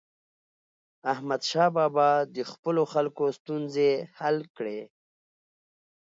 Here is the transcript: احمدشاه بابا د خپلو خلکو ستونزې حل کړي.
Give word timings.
احمدشاه 1.13 1.69
بابا 1.75 2.09
د 2.35 2.37
خپلو 2.51 2.81
خلکو 2.93 3.23
ستونزې 3.39 3.91
حل 4.19 4.37
کړي. 4.55 4.79